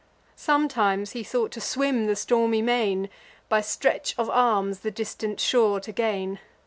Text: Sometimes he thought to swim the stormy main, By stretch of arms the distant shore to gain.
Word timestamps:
Sometimes 0.35 1.11
he 1.11 1.23
thought 1.23 1.51
to 1.51 1.61
swim 1.61 2.07
the 2.07 2.15
stormy 2.15 2.63
main, 2.63 3.07
By 3.49 3.61
stretch 3.61 4.15
of 4.17 4.31
arms 4.31 4.79
the 4.79 4.89
distant 4.89 5.39
shore 5.39 5.79
to 5.79 5.91
gain. 5.91 6.39